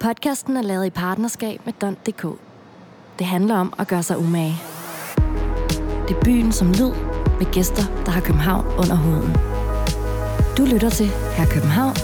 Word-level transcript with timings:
Podcasten 0.00 0.56
er 0.56 0.62
lavet 0.62 0.86
i 0.86 0.90
partnerskab 0.90 1.60
med 1.64 1.72
Don.dk. 1.80 2.26
Det 3.18 3.26
handler 3.26 3.56
om 3.56 3.72
at 3.78 3.88
gøre 3.88 4.02
sig 4.02 4.18
umage. 4.18 4.54
Det 6.08 6.16
er 6.16 6.20
byen 6.24 6.52
som 6.52 6.68
lyd, 6.68 6.92
med 7.38 7.52
gæster, 7.52 7.82
der 8.04 8.10
har 8.10 8.20
København 8.20 8.66
under 8.66 8.96
huden. 8.96 9.36
Du 10.58 10.74
lytter 10.74 10.90
til 10.90 11.06
Her 11.06 11.46
København 11.46 11.94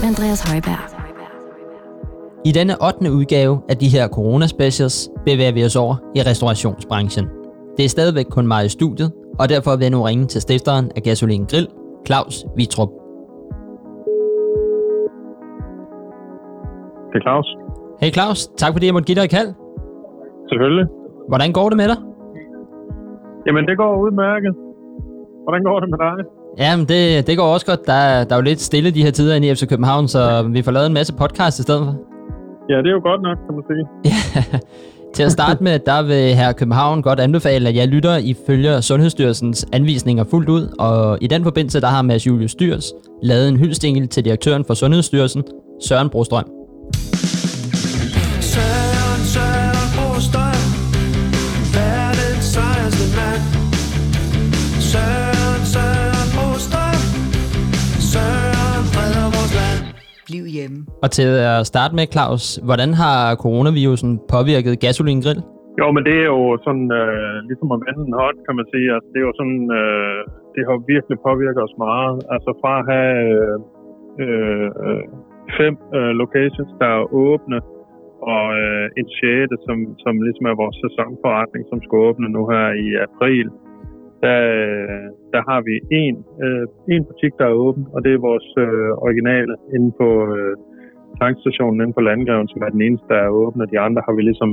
med 0.00 0.08
Andreas 0.08 0.40
Højberg. 0.40 0.78
I 2.44 2.52
denne 2.52 2.84
8. 2.86 3.12
udgave 3.12 3.60
af 3.68 3.76
de 3.76 3.88
her 3.88 4.08
corona-specials 4.08 5.08
bevæger 5.24 5.52
vi 5.52 5.64
os 5.64 5.76
over 5.76 5.96
i 6.14 6.22
restaurationsbranchen. 6.22 7.26
Det 7.76 7.84
er 7.84 7.88
stadigvæk 7.88 8.26
kun 8.30 8.46
mig 8.46 8.66
i 8.66 8.68
studiet, 8.68 9.12
og 9.38 9.48
derfor 9.48 9.76
vil 9.76 9.84
jeg 9.84 9.90
nu 9.90 10.02
ringe 10.02 10.26
til 10.26 10.40
stifteren 10.40 10.90
af 10.96 11.02
Gasolin 11.02 11.44
Grill, 11.44 11.68
Claus 12.06 12.44
Vitrup. 12.56 13.05
Det 17.16 17.22
er 17.22 17.26
Claus. 17.28 17.48
Hey 18.02 18.10
Claus, 18.12 18.46
tak 18.62 18.72
fordi 18.72 18.86
jeg 18.86 18.94
måtte 18.94 19.06
give 19.06 19.14
dig 19.14 19.24
et 19.24 19.30
kald. 19.30 19.48
Selvfølgelig. 20.50 20.86
Hvordan 21.28 21.52
går 21.52 21.68
det 21.68 21.76
med 21.76 21.88
dig? 21.88 21.96
Jamen, 23.46 23.64
det 23.68 23.76
går 23.76 23.92
udmærket. 24.04 24.52
Hvordan 25.44 25.62
går 25.68 25.80
det 25.80 25.88
med 25.92 25.98
dig? 25.98 26.14
Jamen, 26.58 26.84
det, 26.92 27.26
det 27.26 27.36
går 27.38 27.44
også 27.54 27.66
godt. 27.66 27.86
Der, 27.86 27.92
er- 27.92 28.24
der 28.24 28.32
er 28.34 28.38
jo 28.38 28.42
lidt 28.50 28.60
stille 28.60 28.90
de 28.90 29.02
her 29.04 29.10
tider 29.10 29.34
inde 29.36 29.48
i 29.48 29.54
FC 29.54 29.68
København, 29.68 30.08
så 30.08 30.20
vi 30.52 30.62
får 30.62 30.72
lavet 30.72 30.86
en 30.86 30.94
masse 30.94 31.12
podcast 31.22 31.58
i 31.58 31.62
stedet 31.62 31.80
for. 31.86 31.94
Ja, 32.70 32.76
det 32.82 32.86
er 32.86 32.96
jo 32.98 33.00
godt 33.10 33.22
nok, 33.22 33.36
kan 33.46 33.54
man 33.58 33.64
sige. 33.70 33.84
Til 35.14 35.22
at 35.22 35.32
starte 35.32 35.64
med, 35.64 35.78
der 35.78 36.02
vil 36.02 36.34
her 36.34 36.52
København 36.52 37.02
godt 37.02 37.20
anbefale, 37.20 37.68
at 37.68 37.76
jeg 37.76 37.88
lytter 37.88 38.16
i 38.16 38.34
følger 38.46 38.80
Sundhedsstyrelsens 38.80 39.66
anvisninger 39.72 40.24
fuldt 40.24 40.48
ud, 40.48 40.74
og 40.78 41.18
i 41.20 41.26
den 41.26 41.42
forbindelse, 41.44 41.80
der 41.80 41.86
har 41.86 42.02
Mads 42.02 42.26
Julius 42.26 42.50
Styrs 42.50 42.92
lavet 43.22 43.48
en 43.48 43.56
hyldestingel 43.56 44.08
til 44.08 44.24
direktøren 44.24 44.64
for 44.64 44.74
Sundhedsstyrelsen, 44.74 45.42
Søren 45.82 46.08
Brostrøm. 46.08 46.44
Og 61.06 61.10
til 61.18 61.32
at 61.52 61.60
starte 61.72 61.92
med, 61.98 62.06
Claus, 62.14 62.44
hvordan 62.68 62.90
har 63.02 63.20
coronavirusen 63.44 64.12
påvirket 64.34 64.74
Gasolin 64.84 65.20
Grill? 65.24 65.40
Jo, 65.80 65.86
men 65.94 66.02
det 66.08 66.16
er 66.22 66.28
jo 66.36 66.42
sådan, 66.66 66.88
øh, 67.00 67.36
ligesom 67.48 67.68
at 67.74 67.80
vende 67.86 68.02
en 68.08 68.18
hånd, 68.22 68.38
kan 68.46 68.54
man 68.58 68.66
sige. 68.72 68.88
Altså, 68.94 69.08
det 69.12 69.18
er 69.20 69.26
jo 69.30 69.36
sådan, 69.40 69.64
øh, 69.80 70.20
det 70.54 70.62
har 70.68 70.76
virkelig 70.94 71.16
påvirket 71.28 71.62
os 71.66 71.76
meget. 71.86 72.16
Altså 72.34 72.50
fra 72.60 72.72
at 72.80 72.84
have 72.92 73.16
øh, 74.24 74.68
øh, 74.86 75.04
fem 75.58 75.74
øh, 75.98 76.12
locations, 76.22 76.72
der 76.80 76.88
er 76.96 77.12
åbne, 77.26 77.58
og 78.34 78.44
øh, 78.62 78.86
en 79.00 79.08
sjette, 79.16 79.56
som, 79.66 79.78
som 80.04 80.14
ligesom 80.26 80.46
er 80.50 80.60
vores 80.62 80.76
sæsonforretning, 80.84 81.62
som 81.70 81.78
skal 81.84 81.96
åbne 82.08 82.28
nu 82.36 82.42
her 82.52 82.66
i 82.86 82.88
april. 83.08 83.48
Der, 84.24 84.38
øh, 84.58 85.06
der 85.34 85.42
har 85.50 85.60
vi 85.68 85.74
en, 86.04 86.16
øh, 86.44 86.64
en 86.94 87.02
butik, 87.08 87.32
der 87.40 87.46
er 87.48 87.60
åben, 87.66 87.84
og 87.94 87.98
det 88.04 88.10
er 88.12 88.26
vores 88.30 88.48
øh, 88.64 88.90
originale 89.06 89.54
inde 89.76 89.90
på 90.00 90.08
øh, 90.36 90.54
tankstationen 91.22 91.80
inde 91.80 91.96
på 91.96 92.00
Landgreven, 92.08 92.48
som 92.48 92.62
er 92.62 92.70
den 92.76 92.82
eneste, 92.86 93.06
der 93.08 93.20
er 93.26 93.36
åben, 93.42 93.60
og 93.60 93.70
de 93.72 93.78
andre 93.86 94.02
har 94.06 94.14
vi 94.18 94.22
ligesom 94.22 94.50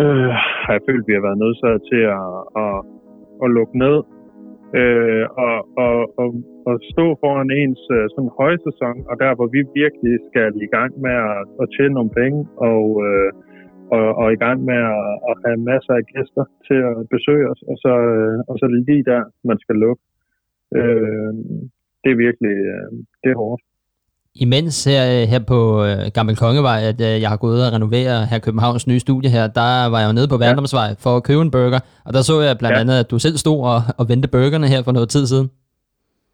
øh, 0.00 0.32
har 0.64 0.72
jeg 0.76 0.86
følt, 0.88 1.06
vi 1.08 1.16
har 1.16 1.26
været 1.26 1.42
nødsaget 1.42 1.82
til 1.90 2.02
at, 2.18 2.30
at, 2.64 2.76
at 3.44 3.48
lukke 3.56 3.76
ned. 3.84 3.98
Øh, 4.80 5.24
og, 5.46 5.56
og, 5.84 5.96
og, 6.22 6.28
og 6.68 6.74
stå 6.92 7.06
foran 7.22 7.50
ens 7.60 7.82
øh, 7.96 8.04
sådan 8.12 8.36
højsæson, 8.40 8.98
og 9.10 9.14
der, 9.22 9.30
hvor 9.38 9.48
vi 9.54 9.60
virkelig 9.82 10.14
skal 10.28 10.50
i 10.66 10.68
gang 10.76 10.90
med 11.04 11.16
at, 11.30 11.42
at 11.62 11.66
tjene 11.74 11.94
nogle 11.94 12.16
penge, 12.20 12.40
og, 12.70 12.84
øh, 13.06 13.30
og, 13.96 14.06
og 14.20 14.26
i 14.32 14.38
gang 14.44 14.58
med 14.70 14.78
at, 14.94 15.06
at 15.28 15.34
have 15.44 15.58
masser 15.70 15.94
af 16.00 16.04
gæster 16.14 16.44
til 16.66 16.78
at 16.90 16.96
besøge 17.14 17.46
os, 17.52 17.60
og 17.70 17.76
så, 17.84 17.92
øh, 18.12 18.38
og 18.48 18.54
så 18.58 18.64
det 18.72 18.86
lige 18.88 19.04
der, 19.12 19.22
man 19.50 19.58
skal 19.64 19.76
lukke. 19.84 20.02
Øh, 20.78 21.32
det 22.02 22.10
er 22.12 22.22
virkelig 22.26 22.56
øh, 22.74 22.90
det 23.22 23.30
er 23.30 23.40
hårdt. 23.42 23.62
Imens 24.44 24.76
her, 24.90 25.02
her 25.32 25.42
på 25.52 25.58
øh, 25.86 25.96
Gammel 26.16 26.36
Kongevej, 26.42 26.78
at 26.90 26.98
øh, 27.08 27.14
jeg 27.22 27.30
har 27.32 27.40
gået 27.46 27.60
og 27.66 27.70
renovere 27.76 28.14
her 28.30 28.38
Københavns 28.46 28.86
nye 28.90 29.00
studie 29.06 29.30
her, 29.36 29.44
der 29.60 29.70
var 29.92 29.98
jeg 30.00 30.08
jo 30.10 30.14
nede 30.18 30.28
på 30.32 30.38
Værndomsvej 30.42 30.90
for 31.04 31.12
at 31.18 31.24
købe 31.28 31.42
en 31.46 31.54
burger, 31.56 31.80
og 32.06 32.10
der 32.14 32.22
så 32.30 32.34
jeg 32.46 32.54
blandt 32.60 32.76
Ja. 32.76 32.82
andet, 32.82 32.96
at 33.02 33.08
du 33.12 33.16
selv 33.26 33.36
stod 33.44 33.58
og, 33.72 33.78
og 33.98 34.04
vendte 34.10 34.28
burgerne 34.36 34.66
her 34.72 34.80
for 34.86 34.92
noget 34.96 35.08
tid 35.14 35.24
siden. 35.32 35.48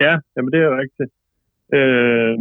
Ja, 0.07 0.15
jamen 0.35 0.51
det 0.55 0.61
er 0.67 0.73
rigtigt. 0.83 1.13
Øh, 1.79 2.35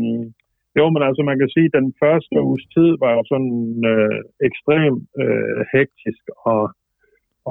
jo, 0.80 0.86
men 0.94 1.02
altså 1.08 1.22
man 1.30 1.38
kan 1.42 1.50
sige, 1.56 1.68
at 1.70 1.76
den 1.80 1.88
første 2.04 2.36
uges 2.50 2.66
tid 2.76 2.90
var 3.04 3.12
jo 3.18 3.22
sådan 3.32 3.54
øh, 3.92 4.20
ekstremt 4.48 5.04
øh, 5.24 5.60
hektisk 5.76 6.24
og, 6.52 6.64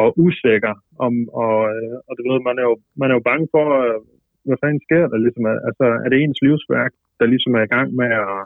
og 0.00 0.06
usikker. 0.26 0.75
Om, 1.06 1.12
og, 1.44 1.54
øh, 1.72 1.94
og 2.08 2.12
du 2.19 2.22
ved, 2.30 2.38
man 2.48 2.56
er 2.62 2.66
jo, 2.70 2.75
man 3.00 3.08
er 3.10 3.14
jo 3.19 3.22
bange 3.30 3.46
for, 3.54 3.66
øh, 3.82 3.98
hvad 4.46 4.58
fanden 4.62 4.80
sker 4.86 5.04
der 5.12 5.19
ligesom? 5.25 5.44
Altså, 5.69 5.84
er 6.04 6.08
det 6.10 6.19
ens 6.19 6.40
livsværk, 6.46 6.92
der 7.19 7.27
ligesom 7.27 7.55
er 7.55 7.65
i 7.65 7.73
gang 7.77 7.89
med 8.01 8.11
at 8.25 8.39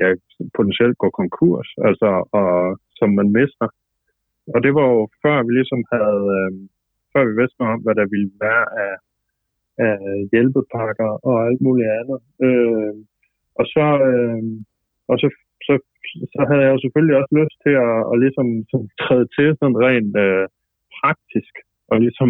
ja, 0.00 0.06
potentielt 0.56 0.96
gå 1.02 1.08
konkurs, 1.20 1.68
altså, 1.88 2.10
og, 2.40 2.50
som 2.98 3.08
man 3.18 3.28
mister. 3.38 3.68
Og 4.54 4.58
det 4.64 4.72
var 4.78 4.86
jo 4.94 5.00
før 5.22 5.36
vi 5.46 5.50
ligesom 5.58 5.82
havde, 5.94 6.22
øh, 6.38 6.52
før 7.12 7.22
vi 7.28 7.32
vidste 7.40 7.58
noget 7.58 7.74
om, 7.74 7.82
hvad 7.84 7.94
der 8.00 8.06
ville 8.14 8.32
være 8.46 8.64
af, 8.84 8.94
af 9.86 9.96
hjælpepakker 10.32 11.10
og 11.28 11.36
alt 11.46 11.60
muligt 11.66 11.90
andet. 11.98 12.20
Øh, 12.46 12.94
og 13.58 13.64
så, 13.74 13.86
øh, 14.10 14.42
og 15.10 15.16
så, 15.22 15.28
så, 15.66 15.74
så 16.34 16.40
havde 16.48 16.62
jeg 16.64 16.72
jo 16.74 16.80
selvfølgelig 16.82 17.16
også 17.20 17.32
lyst 17.40 17.56
til 17.64 17.74
at, 17.86 17.96
at 18.10 18.16
ligesom 18.24 18.48
sådan, 18.70 18.90
træde 19.02 19.26
til 19.36 19.48
sådan 19.58 19.78
rent 19.86 20.14
øh, 20.26 20.46
praktisk, 20.98 21.54
og 21.90 21.96
ligesom 22.06 22.28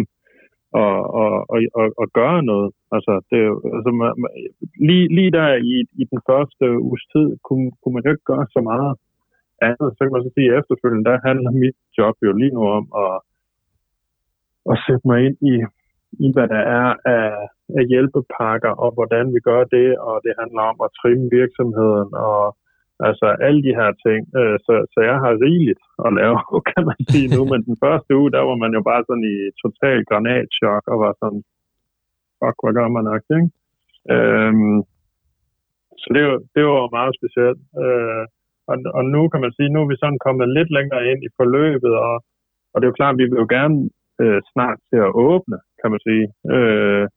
og, 0.81 0.95
og, 1.21 1.31
og, 1.53 1.59
og, 1.79 1.87
og 2.01 2.07
gøre 2.19 2.39
noget. 2.51 2.69
Altså, 2.95 3.13
det, 3.29 3.39
er 3.47 3.51
altså 3.77 3.91
man, 4.01 4.11
man, 4.21 4.31
lige, 4.87 5.05
lige 5.17 5.31
der 5.37 5.47
i, 5.71 5.75
i 6.01 6.03
den 6.11 6.19
første 6.29 6.65
uges 6.87 7.03
tid, 7.13 7.27
kunne, 7.47 7.71
kunne 7.79 7.93
man 7.93 8.03
jo 8.05 8.11
ikke 8.11 8.29
gøre 8.31 8.47
så 8.55 8.61
meget 8.71 8.93
andet. 9.67 9.89
Så 9.93 9.99
kan 10.01 10.13
man 10.13 10.23
så 10.23 10.31
sige, 10.33 10.49
at 10.51 10.57
efterfølgende, 10.59 11.09
der 11.09 11.25
handler 11.27 11.51
mit 11.63 11.77
job 11.97 12.15
jo 12.25 12.31
lige 12.41 12.55
nu 12.57 12.63
om 12.79 12.85
at, 13.03 13.15
at 14.71 14.77
sætte 14.85 15.05
mig 15.09 15.19
ind 15.25 15.37
i, 15.51 15.55
i 16.25 16.27
hvad 16.33 16.47
der 16.55 16.63
er 16.79 16.89
af, 17.17 17.27
af 17.77 17.83
hjælpepakker, 17.91 18.73
og 18.83 18.89
hvordan 18.97 19.25
vi 19.35 19.39
gør 19.49 19.63
det, 19.75 19.89
og 20.07 20.15
det 20.25 20.33
handler 20.41 20.63
om 20.71 20.77
at 20.85 20.93
trimme 20.99 21.25
virksomheden, 21.39 22.09
og 22.29 22.43
altså 23.07 23.27
alle 23.45 23.61
de 23.67 23.73
her 23.79 23.91
ting. 24.05 24.21
Øh, 24.39 24.57
Så, 24.65 24.73
så 24.93 24.99
jeg 25.09 25.17
har 25.23 25.41
rigeligt 25.45 25.83
at 26.05 26.09
lave, 26.19 26.35
kan 26.71 26.83
man 26.89 26.99
sige 27.11 27.27
nu, 27.35 27.41
men 27.51 27.61
den 27.69 27.77
første 27.83 28.11
uge, 28.19 28.33
der 28.35 28.41
var 28.49 28.57
man 28.63 28.71
jo 28.77 28.81
bare 28.89 29.03
sådan 29.07 29.27
i 29.35 29.37
total 29.63 29.99
granatchok, 30.09 30.83
og 30.91 30.97
var 31.05 31.13
sådan, 31.21 31.43
fuck, 32.39 32.57
hvad 32.63 32.73
gør 32.79 32.89
man 32.95 33.05
nok, 33.11 33.23
ikke? 33.37 33.49
Øhm, 34.13 34.79
så 36.01 36.07
det, 36.15 36.23
det 36.55 36.63
var 36.65 36.95
meget 36.97 37.13
specielt. 37.19 37.61
Øh, 37.83 38.23
og, 38.71 38.75
og 38.97 39.03
nu 39.15 39.21
kan 39.31 39.41
man 39.43 39.53
sige, 39.57 39.69
nu 39.69 39.79
er 39.81 39.89
vi 39.91 40.01
sådan 40.03 40.23
kommet 40.25 40.55
lidt 40.57 40.71
længere 40.77 41.03
ind 41.11 41.21
i 41.23 41.35
forløbet, 41.37 41.93
og, 42.07 42.15
og 42.71 42.75
det 42.77 42.85
er 42.85 42.91
jo 42.91 42.99
klart, 42.99 43.15
at 43.15 43.19
vi 43.21 43.25
vil 43.29 43.41
jo 43.43 43.47
gerne 43.57 43.77
øh, 44.21 44.39
snart 44.51 44.79
til 44.89 44.99
at 45.07 45.15
åbne, 45.29 45.57
kan 45.81 45.91
man 45.93 46.01
sige. 46.07 46.25
Øh, 46.55 47.07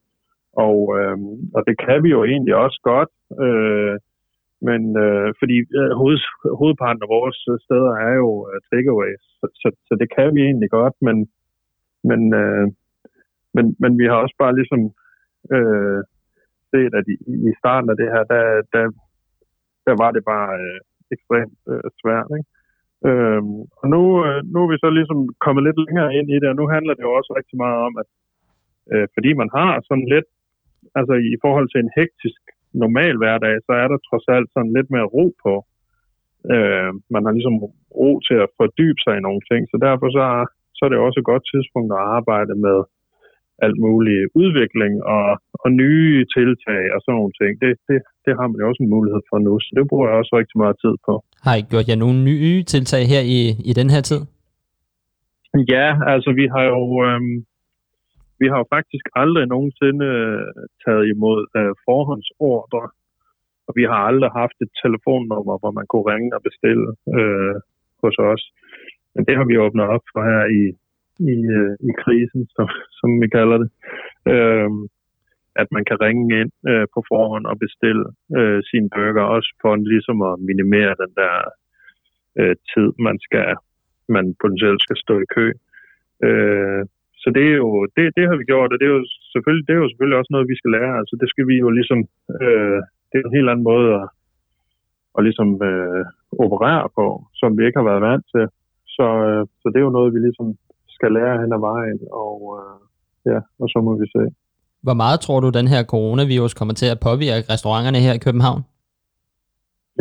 og, 0.65 0.77
øh, 0.97 1.17
og 1.55 1.61
det 1.67 1.75
kan 1.85 1.97
vi 2.03 2.09
jo 2.17 2.21
egentlig 2.23 2.55
også 2.55 2.79
godt. 2.91 3.11
Øh, 3.45 3.95
men 4.61 4.81
øh, 5.05 5.29
fordi 5.39 5.57
øh, 5.79 5.91
hoved, 5.99 6.17
hovedparten 6.59 7.03
af 7.05 7.09
vores 7.17 7.39
øh, 7.51 7.59
steder 7.65 7.93
er 8.07 8.13
jo 8.23 8.29
øh, 8.49 8.59
takeaways, 8.69 9.23
så, 9.39 9.45
så, 9.61 9.67
så 9.87 9.93
det 10.01 10.09
kan 10.15 10.35
vi 10.35 10.41
egentlig 10.41 10.69
godt, 10.69 10.95
men, 11.07 11.17
men, 12.09 12.21
øh, 12.41 12.67
men, 13.55 13.65
men 13.81 13.91
vi 13.99 14.05
har 14.05 14.17
også 14.23 14.35
bare 14.43 14.57
ligesom 14.59 14.81
øh, 15.55 15.99
set, 16.71 16.93
at 16.99 17.05
i, 17.13 17.15
i 17.49 17.51
starten 17.61 17.89
af 17.89 17.97
det 18.01 18.09
her, 18.13 18.23
der, 18.33 18.43
der, 18.73 18.83
der 19.87 19.95
var 20.03 20.11
det 20.11 20.23
bare 20.33 20.51
øh, 20.63 20.79
ekstremt 21.15 21.59
øh, 21.71 21.89
svært. 22.01 22.29
Ikke? 22.37 22.49
Øh, 23.09 23.41
og 23.81 23.85
nu, 23.93 24.01
øh, 24.25 24.39
nu 24.53 24.57
er 24.63 24.69
vi 24.71 24.77
så 24.83 24.89
ligesom 24.89 25.19
kommet 25.45 25.63
lidt 25.63 25.79
længere 25.85 26.13
ind 26.17 26.27
i 26.35 26.37
det, 26.41 26.49
og 26.49 26.57
nu 26.59 26.65
handler 26.75 26.93
det 26.93 27.03
jo 27.07 27.13
også 27.19 27.31
rigtig 27.39 27.57
meget 27.63 27.79
om, 27.87 27.93
at 28.01 28.09
øh, 28.91 29.07
fordi 29.15 29.29
man 29.41 29.49
har 29.57 29.71
sådan 29.89 30.07
lidt, 30.13 30.29
altså 30.99 31.13
i 31.33 31.35
forhold 31.43 31.67
til 31.69 31.79
en 31.81 31.95
hektisk 31.99 32.41
normal 32.83 33.15
hverdag, 33.21 33.55
så 33.67 33.71
er 33.81 33.87
der 33.91 33.97
trods 34.07 34.27
alt 34.35 34.47
sådan 34.53 34.73
lidt 34.77 34.89
mere 34.95 35.11
ro 35.15 35.25
på. 35.45 35.53
Øh, 36.53 36.89
man 37.13 37.21
har 37.25 37.33
ligesom 37.37 37.57
ro 37.99 38.11
til 38.27 38.37
at 38.45 38.49
fordybe 38.59 38.99
sig 39.05 39.13
i 39.17 39.25
nogle 39.27 39.41
ting, 39.49 39.61
så 39.71 39.75
derfor 39.87 40.07
så, 40.17 40.23
er- 40.37 40.51
så 40.77 40.81
er 40.85 40.89
det 40.91 40.99
også 41.05 41.19
et 41.19 41.29
godt 41.31 41.45
tidspunkt 41.53 41.91
at 41.97 42.05
arbejde 42.17 42.53
med 42.65 42.77
alt 43.65 43.79
mulig 43.87 44.17
udvikling 44.41 44.93
og, 45.15 45.27
og 45.63 45.69
nye 45.83 46.25
tiltag 46.35 46.83
og 46.93 46.99
sådan 47.01 47.17
nogle 47.19 47.33
ting. 47.41 47.51
Det, 47.63 47.71
det, 47.87 47.97
det 48.25 48.33
har 48.39 48.45
man 48.47 48.57
jo 48.61 48.67
også 48.69 48.81
en 48.83 48.93
mulighed 48.95 49.21
for 49.29 49.37
nu, 49.47 49.53
så 49.63 49.69
det 49.77 49.83
bruger 49.89 50.07
jeg 50.07 50.17
også 50.21 50.33
rigtig 50.41 50.57
meget 50.63 50.77
tid 50.83 50.95
på. 51.07 51.13
Har 51.45 51.55
I 51.61 51.63
gjort 51.71 51.87
jer 51.89 51.99
nogle 52.03 52.19
nye 52.31 52.55
tiltag 52.73 53.03
her 53.13 53.23
i, 53.37 53.39
i 53.69 53.71
den 53.79 53.89
her 53.93 54.01
tid? 54.11 54.21
Ja, 55.75 55.87
altså 56.13 56.29
vi 56.39 56.45
har 56.53 56.63
jo 56.73 56.81
øhm, 57.07 57.35
vi 58.39 58.47
har 58.51 58.57
jo 58.57 58.67
faktisk 58.75 59.05
aldrig 59.21 59.45
nogensinde 59.47 60.05
øh, 60.05 60.63
taget 60.83 61.05
imod 61.13 61.39
øh, 61.57 61.73
forhåndsordre 61.85 62.83
og 63.67 63.73
vi 63.79 63.83
har 63.91 63.99
aldrig 64.09 64.31
haft 64.41 64.57
et 64.65 64.71
telefonnummer, 64.83 65.55
hvor 65.59 65.71
man 65.79 65.87
kunne 65.87 66.09
ringe 66.13 66.35
og 66.37 66.41
bestille 66.47 66.87
øh, 67.17 67.55
hos 68.03 68.15
os. 68.31 68.43
Men 69.13 69.25
det 69.27 69.35
har 69.37 69.45
vi 69.45 69.63
åbnet 69.65 69.85
op 69.95 70.05
for 70.13 70.21
her 70.29 70.43
i, 70.59 70.63
i, 71.33 71.35
øh, 71.57 71.73
i 71.89 71.91
krisen, 72.01 72.41
som, 72.55 72.67
som 72.99 73.09
vi 73.21 73.27
kalder 73.37 73.57
det. 73.63 73.69
Øh, 74.33 74.69
at 75.61 75.67
man 75.75 75.85
kan 75.89 76.01
ringe 76.05 76.41
ind 76.41 76.51
øh, 76.71 76.85
på 76.93 76.99
forhånd 77.11 77.45
og 77.51 77.59
bestille 77.65 78.05
øh, 78.37 78.59
sine 78.69 78.89
burger, 78.95 79.25
også 79.35 79.49
for 79.61 79.75
ligesom 79.75 80.21
at 80.29 80.39
minimere 80.49 80.93
den 81.03 81.11
der 81.21 81.35
øh, 82.39 82.55
tid, 82.71 82.89
man 83.07 83.17
skal 83.25 83.49
man 84.15 84.35
potentielt 84.41 84.81
skal 84.81 84.97
stå 85.05 85.15
i 85.19 85.31
kø. 85.37 85.47
Øh, 86.27 86.83
så 87.27 87.31
det 87.37 87.45
er 87.53 87.57
jo, 87.63 87.69
det, 87.95 88.03
det 88.17 88.25
har 88.29 88.37
vi 88.39 88.45
gjort, 88.51 88.71
og 88.73 88.77
det 88.79 88.87
er 88.87 88.93
jo 88.97 89.03
selvfølgelig, 89.33 89.65
det 89.67 89.73
er 89.73 89.81
jo 89.83 89.89
selvfølgelig 89.89 90.19
også 90.19 90.31
noget, 90.33 90.51
vi 90.51 90.59
skal 90.59 90.71
lære. 90.77 90.93
Altså 91.01 91.15
det 91.21 91.27
skal 91.29 91.45
vi 91.51 91.55
jo 91.63 91.69
ligesom, 91.77 91.99
øh, 92.43 92.79
det 93.09 93.15
er 93.17 93.25
en 93.25 93.37
helt 93.37 93.49
anden 93.51 93.69
måde 93.71 93.87
at, 93.99 94.05
at 95.17 95.21
ligesom 95.27 95.49
øh, 95.69 96.03
operere 96.45 96.85
på, 96.97 97.05
som 97.39 97.49
vi 97.57 97.61
ikke 97.65 97.79
har 97.79 97.89
været 97.91 98.05
vant 98.09 98.25
til. 98.33 98.45
Så, 98.95 99.07
øh, 99.27 99.41
så 99.61 99.65
det 99.71 99.79
er 99.79 99.87
jo 99.87 99.97
noget, 99.97 100.13
vi 100.15 100.19
ligesom 100.27 100.47
skal 100.95 101.11
lære 101.17 101.41
hen 101.41 101.51
ad 101.57 101.61
vejen, 101.69 101.99
og 102.25 102.37
øh, 102.57 102.77
ja, 103.31 103.39
og 103.61 103.67
så 103.73 103.77
må 103.87 103.91
vi 104.01 104.07
se. 104.15 104.23
Hvor 104.85 104.97
meget 105.03 105.19
tror 105.25 105.39
du, 105.39 105.49
den 105.59 105.67
her 105.73 105.81
coronavirus 105.93 106.53
kommer 106.59 106.75
til 106.81 106.89
at 106.93 107.01
påvirke 107.07 107.45
restauranterne 107.53 107.99
her 108.05 108.13
i 108.19 108.23
København? 108.27 108.61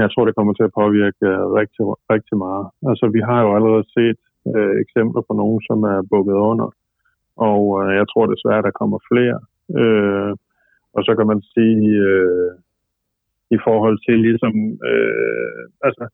Jeg 0.03 0.09
tror, 0.11 0.25
det 0.25 0.37
kommer 0.39 0.53
til 0.55 0.69
at 0.69 0.77
påvirke 0.81 1.25
øh, 1.33 1.43
rigtig, 1.61 1.85
rigtig 2.15 2.37
meget. 2.47 2.67
Altså, 2.91 3.05
vi 3.17 3.21
har 3.29 3.39
jo 3.45 3.51
allerede 3.57 3.87
set 3.97 4.21
øh, 4.55 4.73
eksempler 4.85 5.23
på 5.29 5.33
nogen, 5.41 5.61
som 5.69 5.79
er 5.93 5.99
bukket 6.15 6.39
under, 6.53 6.69
og 7.37 7.61
øh, 7.83 7.91
jeg 8.01 8.07
tror 8.09 8.27
desværre, 8.27 8.67
der 8.69 8.79
kommer 8.81 8.99
flere. 9.11 9.39
Øh, 9.81 10.33
og 10.97 11.01
så 11.07 11.13
kan 11.19 11.27
man 11.33 11.41
sige, 11.55 11.89
øh, 12.11 12.53
i 13.57 13.59
forhold 13.67 13.99
til 14.07 14.17
ligesom, 14.29 14.55
øh, 14.91 15.63
altså, 15.89 16.05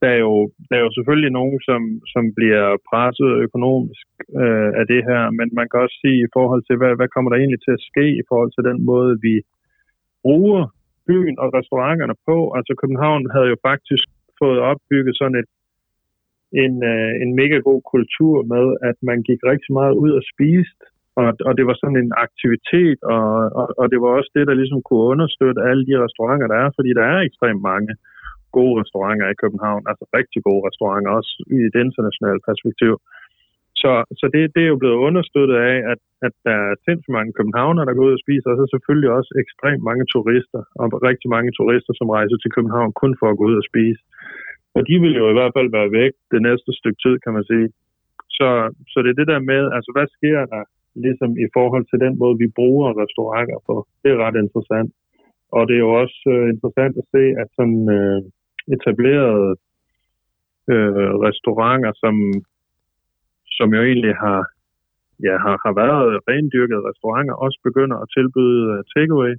der 0.00 0.10
er, 0.16 0.20
jo, 0.26 0.34
der 0.68 0.74
er 0.76 0.84
jo 0.86 0.92
selvfølgelig 0.94 1.32
nogen, 1.38 1.58
som, 1.68 1.82
som 2.12 2.24
bliver 2.38 2.66
presset 2.90 3.30
økonomisk 3.46 4.06
øh, 4.42 4.70
af 4.80 4.84
det 4.92 5.02
her, 5.08 5.22
men 5.38 5.48
man 5.58 5.66
kan 5.68 5.80
også 5.84 5.96
sige 6.04 6.18
i 6.26 6.32
forhold 6.36 6.62
til, 6.64 6.76
hvad, 6.80 6.92
hvad 6.98 7.08
kommer 7.14 7.28
der 7.30 7.38
egentlig 7.38 7.62
til 7.62 7.74
at 7.78 7.86
ske 7.90 8.06
i 8.22 8.24
forhold 8.30 8.50
til 8.54 8.64
den 8.70 8.78
måde, 8.90 9.12
vi 9.26 9.34
bruger 10.24 10.62
byen 11.08 11.36
og 11.42 11.48
restauranterne 11.58 12.16
på. 12.28 12.36
Altså 12.56 12.72
København 12.80 13.22
havde 13.34 13.48
jo 13.52 13.56
faktisk 13.68 14.06
fået 14.40 14.58
opbygget 14.70 15.14
sådan 15.16 15.38
et, 15.42 15.48
en, 16.64 16.74
øh, 16.92 17.12
en 17.22 17.30
mega 17.40 17.58
god 17.68 17.80
kultur 17.94 18.36
med, 18.54 18.66
at 18.88 18.96
man 19.08 19.18
gik 19.28 19.40
rigtig 19.52 19.72
meget 19.78 19.94
ud 20.04 20.10
og 20.18 20.22
spiste, 20.32 20.84
og, 21.20 21.28
og 21.46 21.52
det 21.58 21.64
var 21.68 21.76
sådan 21.78 22.00
en 22.04 22.12
aktivitet, 22.26 22.98
og, 23.14 23.28
og, 23.58 23.66
og 23.80 23.86
det 23.92 23.98
var 24.02 24.10
også 24.18 24.30
det, 24.36 24.44
der 24.48 24.60
ligesom 24.60 24.80
kunne 24.86 25.06
understøtte 25.14 25.66
alle 25.68 25.84
de 25.88 26.02
restauranter, 26.04 26.46
der 26.52 26.58
er, 26.64 26.70
fordi 26.76 26.90
der 26.98 27.06
er 27.12 27.18
ekstremt 27.20 27.62
mange 27.72 27.92
gode 28.56 28.74
restauranter 28.80 29.26
i 29.30 29.40
København, 29.42 29.82
altså 29.90 30.04
rigtig 30.18 30.40
gode 30.48 30.62
restauranter, 30.68 31.10
også 31.18 31.32
i 31.56 31.58
et 31.68 31.76
internationalt 31.84 32.42
perspektiv. 32.48 32.94
Så, 33.82 33.92
så 34.20 34.26
det, 34.34 34.42
det 34.54 34.62
er 34.64 34.70
jo 34.72 34.80
blevet 34.82 34.98
understøttet 35.08 35.56
af, 35.70 35.76
at, 35.92 36.00
at 36.26 36.34
der 36.46 36.56
er 36.66 36.80
sindssygt 36.84 37.16
mange 37.16 37.32
københavnere, 37.38 37.86
der 37.86 37.94
går 37.96 38.06
ud 38.08 38.18
og 38.18 38.24
spiser, 38.24 38.48
og 38.50 38.56
så 38.58 38.64
selvfølgelig 38.74 39.10
også 39.18 39.30
ekstremt 39.42 39.82
mange 39.88 40.04
turister, 40.14 40.60
og 40.80 40.86
rigtig 41.08 41.28
mange 41.36 41.50
turister, 41.58 41.92
som 41.96 42.12
rejser 42.16 42.36
til 42.40 42.54
København 42.56 42.92
kun 43.02 43.12
for 43.20 43.28
at 43.30 43.38
gå 43.38 43.44
ud 43.50 43.56
og 43.62 43.68
spise. 43.70 44.02
Og 44.76 44.80
de 44.88 44.94
vil 45.02 45.14
jo 45.20 45.26
i 45.30 45.36
hvert 45.38 45.54
fald 45.56 45.70
være 45.78 45.94
væk 46.00 46.12
det 46.32 46.40
næste 46.48 46.70
stykke 46.78 47.00
tid, 47.04 47.14
kan 47.24 47.32
man 47.36 47.44
sige. 47.50 47.68
Så, 48.36 48.48
så 48.90 48.96
det 49.02 49.10
er 49.10 49.20
det 49.20 49.28
der 49.32 49.40
med, 49.52 49.62
altså 49.76 49.90
hvad 49.96 50.06
sker 50.16 50.40
der 50.54 50.62
ligesom 51.04 51.30
i 51.44 51.46
forhold 51.56 51.84
til 51.88 51.98
den 52.04 52.14
måde, 52.22 52.36
vi 52.42 52.48
bruger 52.58 52.88
restauranter 53.02 53.58
på? 53.68 53.74
Det 54.02 54.10
er 54.10 54.24
ret 54.26 54.38
interessant. 54.44 54.90
Og 55.56 55.62
det 55.68 55.74
er 55.74 55.84
jo 55.86 55.92
også 56.02 56.20
øh, 56.34 56.44
interessant 56.54 56.94
at 57.02 57.06
se, 57.14 57.22
at 57.42 57.48
sådan, 57.58 57.82
øh, 57.98 58.20
etablerede 58.74 59.50
øh, 60.72 61.12
restauranter, 61.26 61.92
som, 62.02 62.14
som 63.58 63.68
jo 63.76 63.80
egentlig 63.90 64.14
har, 64.24 64.40
ja, 65.26 65.34
har, 65.44 65.56
har 65.64 65.74
været 65.82 66.20
rendyrkede 66.30 66.86
restauranter, 66.88 67.34
også 67.44 67.58
begynder 67.68 67.96
at 68.00 68.10
tilbyde 68.16 68.62
uh, 68.72 68.80
takeaway 68.94 69.34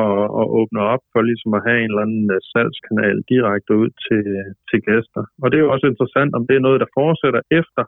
og, 0.00 0.12
og 0.38 0.44
åbner 0.58 0.82
op 0.94 1.04
for 1.12 1.20
ligesom 1.22 1.52
at 1.54 1.64
have 1.66 1.78
en 1.80 1.90
eller 1.90 2.06
anden 2.06 2.26
øh, 2.36 2.40
salgskanal 2.52 3.18
direkte 3.32 3.72
ud 3.82 3.90
til, 4.06 4.24
til 4.68 4.78
gæster. 4.88 5.22
Og 5.42 5.46
det 5.48 5.56
er 5.56 5.64
jo 5.64 5.72
også 5.74 5.86
interessant, 5.92 6.30
om 6.34 6.46
det 6.46 6.56
er 6.56 6.66
noget, 6.66 6.80
der 6.80 6.94
fortsætter 7.00 7.42
efter 7.60 7.82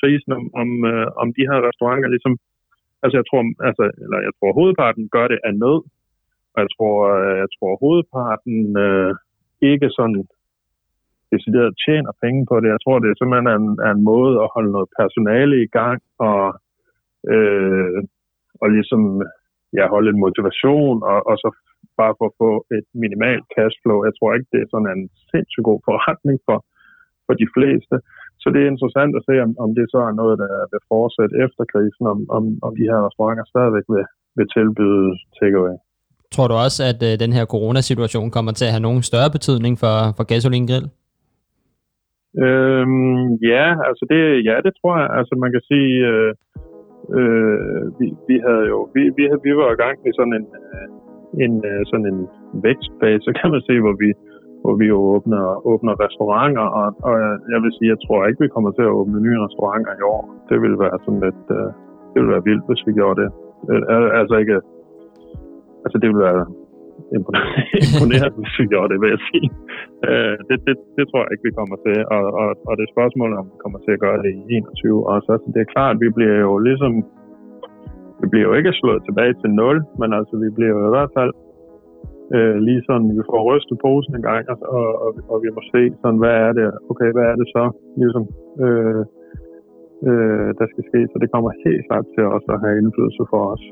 krisen, 0.00 0.32
om, 0.38 0.44
om, 0.62 0.68
øh, 0.92 1.06
om 1.22 1.28
de 1.36 1.44
her 1.50 1.58
restauranter 1.68 2.08
ligesom, 2.14 2.34
altså 3.02 3.16
jeg 3.20 3.26
tror, 3.30 3.42
altså, 3.68 3.84
eller 4.04 4.18
jeg 4.26 4.32
tror 4.38 4.50
hovedparten 4.58 5.04
gør 5.16 5.26
det 5.32 5.38
af 5.48 5.54
nød, 5.62 5.80
og 6.54 6.58
jeg 6.64 6.70
tror, 6.76 6.96
øh, 7.18 7.36
jeg 7.42 7.50
tror 7.56 7.72
hovedparten 7.84 8.58
øh, 8.86 9.12
ikke 9.70 9.88
sådan 9.96 10.16
decideret 11.34 11.80
tjener 11.84 12.12
penge 12.24 12.42
på 12.50 12.54
det. 12.60 12.68
Jeg 12.74 12.82
tror, 12.84 12.96
det 12.98 13.08
er 13.08 13.18
simpelthen 13.18 13.52
er 13.52 13.56
en, 13.62 13.70
er 13.86 13.92
en 13.96 14.04
måde 14.12 14.34
at 14.44 14.52
holde 14.54 14.72
noget 14.76 14.88
personale 15.00 15.56
i 15.66 15.68
gang 15.78 16.00
og, 16.28 16.44
øh, 17.34 17.98
og 18.62 18.66
ligesom 18.76 19.02
ja, 19.78 19.84
holde 19.94 20.10
en 20.14 20.24
motivation 20.26 20.96
og, 21.10 21.18
og 21.30 21.36
så 21.42 21.48
bare 22.00 22.14
for 22.18 22.26
at 22.30 22.38
få 22.42 22.50
et 22.76 22.86
minimalt 23.04 23.46
cashflow. 23.54 23.98
Jeg 24.06 24.14
tror 24.14 24.30
ikke, 24.36 24.50
det 24.52 24.60
er 24.60 24.72
sådan 24.72 24.92
en 24.96 25.04
sindssygt 25.32 25.68
god 25.70 25.80
forretning 25.88 26.38
for, 26.46 26.58
for 27.26 27.34
de 27.42 27.48
fleste. 27.56 27.96
Så 28.42 28.46
det 28.54 28.60
er 28.60 28.72
interessant 28.74 29.12
at 29.18 29.26
se, 29.28 29.34
om, 29.44 29.50
om 29.64 29.70
det 29.78 29.86
så 29.94 30.00
er 30.08 30.12
noget, 30.20 30.36
der 30.44 30.52
vil 30.72 30.82
fortsætte 30.92 31.34
efter 31.44 31.62
krisen, 31.72 32.04
om, 32.12 32.18
om, 32.36 32.44
om 32.66 32.72
de 32.78 32.88
her 32.90 32.98
restauranter 33.06 33.44
stadigvæk 33.52 33.86
vil, 33.94 34.04
vil 34.36 34.48
tilbyde 34.56 35.08
takeaway. 35.38 35.76
Tror 36.34 36.48
du 36.48 36.54
også, 36.66 36.80
at 36.92 37.00
øh, 37.08 37.12
den 37.24 37.32
her 37.36 37.44
coronasituation 37.54 38.28
kommer 38.36 38.52
til 38.52 38.66
at 38.66 38.74
have 38.74 38.86
nogen 38.88 39.02
større 39.10 39.30
betydning 39.36 39.74
for, 39.82 39.96
for 40.16 40.24
Gasolin 40.30 40.68
Grill? 40.70 40.88
Øhm, 42.44 43.26
ja, 43.52 43.66
altså 43.88 44.04
det, 44.12 44.20
ja, 44.48 44.56
det 44.66 44.72
tror 44.80 44.94
jeg. 45.02 45.08
Altså 45.18 45.32
man 45.42 45.50
kan 45.54 45.62
sige, 45.70 45.92
øh, 46.10 46.30
øh, 47.18 47.82
vi, 47.98 48.06
vi 48.28 48.36
havde 48.46 48.64
jo, 48.72 48.78
vi, 48.94 49.02
vi, 49.16 49.22
vi 49.46 49.52
var 49.60 49.68
i 49.72 49.80
gang 49.82 49.96
med 50.04 50.12
sådan 50.18 50.34
en, 50.40 50.46
øh, 50.62 50.86
en, 51.44 51.54
øh, 51.70 51.80
sådan 51.90 52.06
en 52.12 52.20
vækstfase, 52.66 53.28
kan 53.40 53.50
man 53.54 53.62
sige, 53.68 53.80
hvor 53.84 53.96
vi, 54.02 54.10
hvor 54.62 54.74
vi 54.80 54.86
jo 54.94 54.98
åbner, 55.14 55.66
åbner 55.72 55.94
restauranter, 56.04 56.66
og, 56.78 56.86
og 57.08 57.14
jeg 57.52 57.60
vil 57.62 57.72
sige, 57.76 57.92
jeg 57.94 58.00
tror 58.04 58.26
ikke, 58.26 58.44
vi 58.44 58.54
kommer 58.54 58.70
til 58.70 58.84
at 58.88 58.96
åbne 58.98 59.20
nye 59.26 59.42
restauranter 59.46 59.92
i 60.00 60.02
år. 60.14 60.22
Det 60.48 60.56
ville 60.62 60.78
være 60.84 60.98
sådan 61.04 61.20
lidt, 61.26 61.44
øh, 61.58 61.68
det 62.10 62.16
ville 62.20 62.34
være 62.34 62.46
vildt, 62.48 62.66
hvis 62.68 62.86
vi 62.86 62.92
gjorde 63.00 63.20
det. 63.22 63.30
Øh, 63.70 64.20
altså 64.20 64.34
ikke 64.42 64.56
altså 65.84 65.96
det 66.00 66.08
ville 66.08 66.26
være 66.28 66.42
imponerende, 67.18 68.42
synes 68.54 68.70
jeg, 68.74 68.84
det, 68.92 68.98
vil 69.02 69.10
jeg 69.14 69.22
sige. 69.30 69.48
Øh, 70.08 70.36
det, 70.48 70.56
det, 70.66 70.76
det 70.96 71.04
tror 71.06 71.20
jeg 71.22 71.32
ikke, 71.32 71.48
vi 71.48 71.58
kommer 71.60 71.76
til. 71.86 71.98
Og, 72.16 72.24
og, 72.40 72.48
og 72.68 72.72
det 72.76 72.84
er 72.84 72.94
spørgsmålet, 72.96 73.34
om 73.40 73.46
vi 73.52 73.56
kommer 73.64 73.78
til 73.82 73.92
at 73.96 74.02
gøre 74.04 74.18
det 74.22 74.30
i 74.38 74.42
21 74.56 75.08
Og 75.10 75.16
så 75.26 75.32
det 75.54 75.60
er 75.62 75.74
klart, 75.74 76.02
vi 76.04 76.08
bliver 76.16 76.38
jo 76.46 76.52
ligesom... 76.68 76.92
Vi 78.22 78.26
bliver 78.32 78.46
jo 78.48 78.54
ikke 78.58 78.78
slået 78.80 79.02
tilbage 79.08 79.34
til 79.42 79.50
0, 79.50 79.82
men 80.00 80.08
altså, 80.18 80.34
vi 80.44 80.48
bliver 80.56 80.72
jo 80.76 80.82
i 80.88 80.94
hvert 80.96 81.12
fald 81.18 81.32
øh, 82.36 82.56
lige 82.66 82.82
sådan, 82.88 83.08
vi 83.18 83.22
får 83.30 83.40
rystet 83.48 83.76
posen 83.84 84.12
en 84.16 84.26
gang, 84.30 84.42
og, 84.52 84.58
og, 84.76 84.88
og, 85.04 85.10
og 85.32 85.36
vi 85.44 85.48
må 85.56 85.60
se, 85.72 85.82
sådan, 86.02 86.20
hvad 86.22 86.36
er 86.46 86.52
det, 86.58 86.66
okay, 86.90 87.10
hvad 87.14 87.26
er 87.32 87.36
det 87.40 87.48
så, 87.56 87.64
ligesom, 88.02 88.24
øh, 88.64 89.02
øh, 90.08 90.48
der 90.58 90.66
skal 90.72 90.84
ske. 90.90 91.00
Så 91.10 91.16
det 91.22 91.28
kommer 91.32 91.50
helt 91.66 91.82
klart 91.88 92.06
til 92.14 92.24
også 92.36 92.48
at 92.54 92.62
have 92.64 92.78
indflydelse 92.80 93.24
for 93.32 93.42
os. 93.54 93.64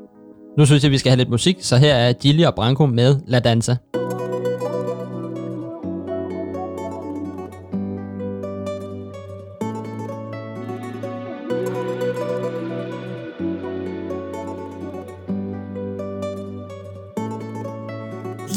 Nu 0.57 0.65
synes 0.65 0.83
jeg, 0.83 0.91
vi 0.91 0.97
skal 0.97 1.09
have 1.09 1.17
lidt 1.17 1.29
musik, 1.29 1.57
så 1.59 1.77
her 1.77 1.95
er 1.95 2.13
Gilly 2.13 2.43
og 2.45 2.55
Branko 2.55 2.85
med 2.85 3.15
La 3.27 3.39
Danza. 3.39 3.77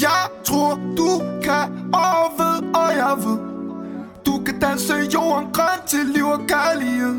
Jeg 0.00 0.28
tror, 0.44 0.74
du 0.96 1.18
kan 1.42 1.92
og 1.94 2.32
ved, 2.38 2.74
og 2.74 2.96
jeg 2.96 3.14
ved. 3.24 3.38
Du 4.26 4.44
kan 4.44 4.60
danse 4.60 4.94
jorden 5.14 5.48
grøn 5.52 5.86
til 5.86 6.00
liv 6.14 6.24
og 6.24 6.40
kærlighed. 6.48 7.14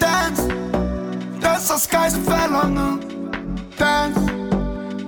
Dans, 0.00 0.40
dans 1.42 1.70
og 1.70 1.80
skies 1.80 2.28
falder 2.28 2.68
ned 2.68 3.13
dance. 3.78 4.18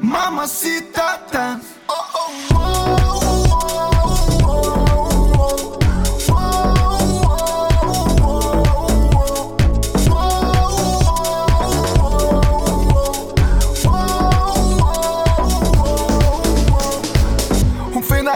Mamacita 0.02 1.20
dance. 1.32 1.78
Oh, 1.88 1.94
oh, 2.14 2.48
oh. 2.52 2.96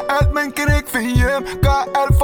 alt, 0.08 0.34
men 0.34 0.52
kan 0.52 0.76
ikke 0.76 0.90
finde 0.90 1.10
hjem 1.10 1.42
Gør 1.62 1.69
alt 1.69 1.69
for 1.69 1.69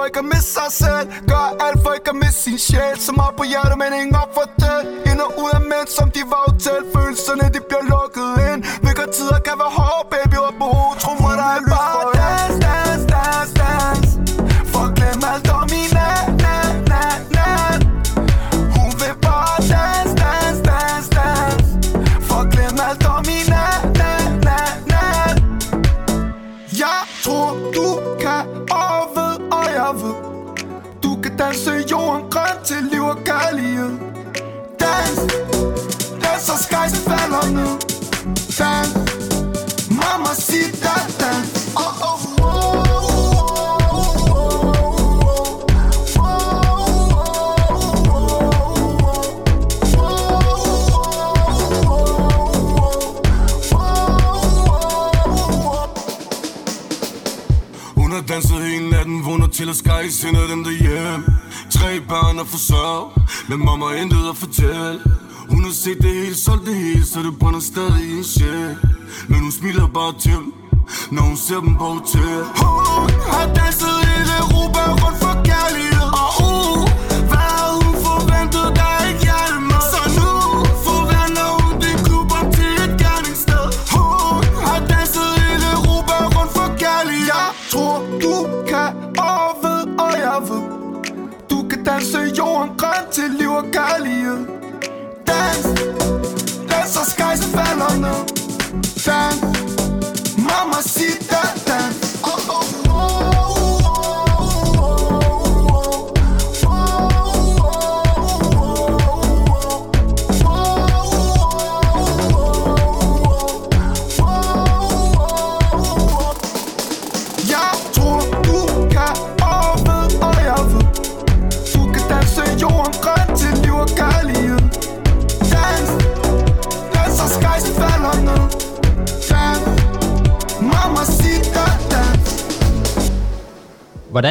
ikke 0.09 0.19
at 0.25 0.29
miste 0.33 0.51
sig 0.59 0.71
selv. 0.83 1.05
Gør 1.31 1.45
alt 1.67 1.79
for 1.85 1.93
ikke 1.99 2.11
at 2.15 2.19
miste 2.23 2.41
sin 2.47 2.59
sjæl. 2.67 2.97
Så 3.07 3.13
meget 3.21 3.35
på 3.41 3.45
hjertet, 3.53 3.77
men 3.83 3.91
ingen 4.01 4.17
op 4.23 4.31
for 4.39 4.47
det. 4.63 4.79
Ind 5.11 5.21
og 5.27 5.31
ud 5.43 5.51
af 5.59 5.63
mænd, 5.73 5.89
som 5.99 6.07
de 6.17 6.23
var 6.33 6.43
hotel 6.51 6.81
Følelserne, 6.95 7.45
de 7.55 7.61
bliver 7.69 7.85
lukket 7.95 8.31
ind. 8.49 8.61
Hvilke 8.83 9.05
tider 9.17 9.39
kan 9.47 9.57
være 9.63 9.73
hårde, 9.79 10.05
baby, 10.15 10.37
op 10.49 10.57
på 10.61 10.67
hovedet 10.75 10.99
Tro 11.03 11.13
mig, 11.23 11.35
der 11.41 11.49
er 11.57 11.61
lys 11.69 11.85
for 11.95 12.16
så 36.41 36.53
og 36.53 36.59
skejsen 36.59 36.99
falder 36.99 37.51
nu 37.51 37.79
Fan 38.51 38.87
mama 39.91 40.35
sig 40.35 40.73
der 40.83 41.01
dans 41.21 41.73
oh, 41.77 42.03
oh, 42.03 42.27
danset 58.29 58.63
hele 58.63 58.91
natten, 58.91 59.25
vågner 59.25 59.47
til 59.47 59.69
at 59.69 59.77
skære, 59.77 60.11
sender 60.11 60.47
dem 60.47 60.65
derhjem 60.65 61.25
Tre 61.71 62.01
børn 62.09 62.39
at 62.39 62.47
forsørge, 62.47 63.11
men 63.49 63.65
mamma 63.65 63.87
intet 64.03 64.29
at 64.31 64.37
fortælle 64.37 65.01
hun 65.51 65.65
har 65.65 65.73
set 65.73 65.99
det 66.03 66.11
hele, 66.15 66.35
solgt 66.35 66.67
det 66.67 66.75
hele, 66.75 67.07
så 67.07 67.19
det 67.23 67.39
brænder 67.39 67.61
stadig 67.61 68.03
i 68.11 68.19
en 68.19 68.25
sjæl. 68.25 68.77
Men 69.29 69.41
hun 69.41 69.53
smiler 69.53 69.87
bare 69.87 70.13
til 70.21 70.33
dem, 70.33 70.55
når 71.11 71.23
hun 71.23 71.37
ser 71.37 71.61
dem 71.61 71.75
på 71.77 71.85
hotel. 71.85 72.39
Hun 72.63 73.11
har 73.33 73.47
danset 73.55 73.97
hele 74.11 74.33
Europa 74.45 74.81
rundt 75.03 75.26
mama 100.77 101.66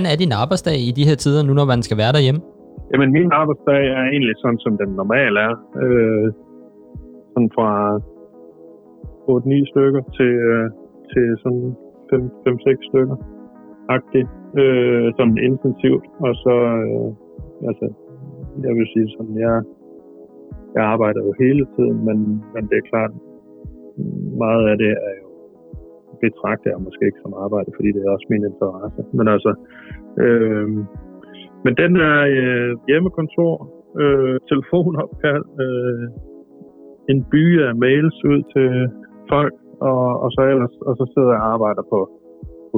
Hvordan 0.05 0.19
er 0.19 0.25
din 0.25 0.39
arbejdsdag 0.43 0.77
i 0.89 0.91
de 0.97 1.07
her 1.09 1.17
tider, 1.23 1.41
nu 1.47 1.53
når 1.59 1.67
man 1.73 1.81
skal 1.87 1.97
være 2.01 2.13
derhjemme? 2.17 2.41
Jamen, 2.91 3.09
min 3.17 3.29
arbejdsdag 3.41 3.81
er 3.97 4.03
egentlig 4.13 4.35
sådan, 4.43 4.61
som 4.65 4.73
den 4.81 4.89
normale 5.01 5.37
er. 5.49 5.55
Øh, 5.83 6.27
sådan 7.31 7.51
fra 7.55 7.69
8-9 9.29 9.71
stykker 9.71 10.01
til, 10.17 10.33
øh, 10.51 10.65
til 11.11 11.25
sådan 11.43 11.65
5-6 12.09 12.89
stykker. 12.89 13.17
Agtigt. 13.95 14.29
Øh, 14.61 15.05
sådan 15.17 15.37
intensivt. 15.49 16.05
Og 16.25 16.33
så, 16.43 16.55
øh, 16.81 17.07
altså, 17.69 17.85
jeg 18.65 18.73
vil 18.77 18.87
sige 18.93 19.07
sådan, 19.15 19.35
jeg, 19.45 19.55
jeg 20.75 20.83
arbejder 20.93 21.21
jo 21.27 21.31
hele 21.43 21.63
tiden, 21.75 21.97
men, 22.07 22.17
men 22.53 22.63
det 22.69 22.77
er 22.81 22.89
klart, 22.91 23.13
meget 24.43 24.63
af 24.71 24.75
det 24.83 24.91
er 25.09 25.13
jo 25.23 25.24
betragter 26.25 26.69
jeg 26.71 26.85
måske 26.87 27.05
ikke 27.05 27.23
som 27.23 27.33
arbejde, 27.45 27.69
fordi 27.77 27.89
det 27.95 28.01
er 28.03 28.11
også 28.15 28.27
min 28.33 28.47
interesse. 28.51 29.01
Men 29.17 29.25
altså, 29.35 29.51
øh, 30.23 30.67
men 31.65 31.73
den 31.81 31.91
er 32.09 32.19
øh, 32.35 32.71
hjemmekontor, 32.87 33.53
øh, 34.01 34.35
telefonopkald, 34.51 35.45
øh, 35.63 36.05
en 37.11 37.19
by 37.31 37.43
af 37.67 37.73
mails 37.85 38.17
ud 38.31 38.41
til 38.53 38.69
folk, 39.33 39.55
og, 39.89 40.03
og 40.23 40.29
så 40.35 40.41
ellers, 40.53 40.75
og 40.87 40.93
så 40.99 41.05
sidder 41.13 41.31
jeg 41.35 41.41
og 41.41 41.53
arbejder 41.55 41.83
på 41.93 41.99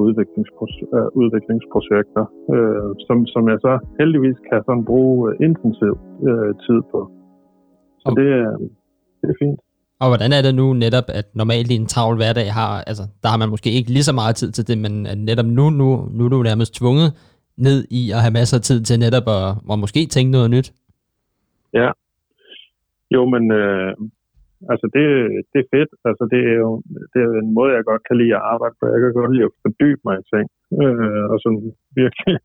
udviklingspro- 0.02 0.88
øh, 0.96 1.08
udviklingsprojekter, 1.20 2.24
øh, 2.54 2.90
som, 3.06 3.26
som 3.34 3.42
jeg 3.52 3.58
så 3.66 3.74
heldigvis 4.00 4.38
kan 4.48 4.60
sådan 4.66 4.84
bruge 4.84 5.16
øh, 5.28 5.46
intensiv 5.46 5.94
øh, 6.28 6.50
tid 6.64 6.80
på. 6.92 7.00
Så 8.02 8.08
det, 8.18 8.28
er, 8.42 8.50
det 9.20 9.28
er 9.32 9.38
fint. 9.44 9.60
Og 10.02 10.06
hvordan 10.10 10.30
er 10.36 10.42
det 10.46 10.54
nu 10.60 10.66
netop, 10.84 11.06
at 11.08 11.26
normalt 11.40 11.70
i 11.70 11.76
en 11.82 11.90
travl 11.94 12.16
hverdag 12.16 12.48
har, 12.58 12.72
altså 12.90 13.04
der 13.22 13.28
har 13.32 13.38
man 13.42 13.52
måske 13.54 13.70
ikke 13.78 13.90
lige 13.96 14.08
så 14.10 14.14
meget 14.20 14.34
tid 14.40 14.50
til 14.52 14.64
det, 14.68 14.78
men 14.84 15.06
at 15.12 15.18
netop 15.18 15.48
nu, 15.58 15.64
nu, 15.80 15.88
nu 16.16 16.24
er 16.24 16.32
du 16.32 16.42
nærmest 16.50 16.72
tvunget 16.80 17.08
ned 17.66 17.78
i 18.00 18.02
at 18.14 18.20
have 18.24 18.36
masser 18.38 18.56
af 18.58 18.64
tid 18.68 18.78
til 18.88 18.96
netop 19.04 19.26
at, 19.38 19.46
at 19.72 19.78
måske 19.84 20.02
tænke 20.14 20.30
noget 20.36 20.50
nyt. 20.56 20.68
Ja. 21.80 21.88
Jo, 23.14 23.20
men 23.34 23.44
øh, 23.60 23.92
altså 24.72 24.86
det, 24.94 25.06
det 25.52 25.58
er 25.60 25.70
fedt. 25.74 25.90
Altså 26.08 26.24
det 26.32 26.40
er 26.52 26.56
jo 26.64 26.70
det 27.12 27.18
er 27.24 27.30
en 27.44 27.54
måde, 27.58 27.70
jeg 27.76 27.90
godt 27.90 28.02
kan 28.08 28.16
lide 28.20 28.34
at 28.38 28.46
arbejde 28.52 28.74
på. 28.78 28.84
Jeg 28.92 29.00
kan 29.00 29.12
godt 29.20 29.34
lide 29.34 29.48
at 29.50 29.56
fordybe 29.64 30.02
mig 30.06 30.16
i 30.18 30.28
ting. 30.34 30.46
Øh, 30.82 31.24
og 31.32 31.36
sådan 31.42 31.62
virkelig 32.02 32.36